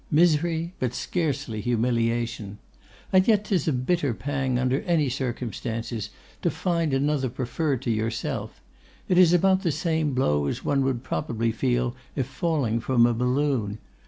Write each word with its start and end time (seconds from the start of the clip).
Misery, 0.09 0.73
but 0.79 0.95
scarcely 0.95 1.61
humiliation. 1.61 2.57
And 3.13 3.27
yet 3.27 3.45
'tis 3.45 3.67
a 3.67 3.71
bitter 3.71 4.15
pang 4.15 4.57
under 4.57 4.81
any 4.81 5.09
circumstances 5.09 6.09
to 6.41 6.49
find 6.49 6.91
another 6.91 7.29
preferred 7.29 7.83
to 7.83 7.91
yourself. 7.91 8.59
It 9.07 9.19
is 9.19 9.31
about 9.31 9.61
the 9.61 9.71
same 9.71 10.15
blow 10.15 10.47
as 10.47 10.65
one 10.65 10.83
would 10.85 11.03
probably 11.03 11.51
feel 11.51 11.95
if 12.15 12.25
falling 12.25 12.79
from 12.79 13.05
a 13.05 13.13
balloon. 13.13 13.77